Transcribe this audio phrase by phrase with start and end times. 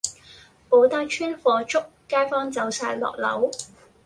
[0.67, 3.51] 寶達邨火燭，街坊走曬落樓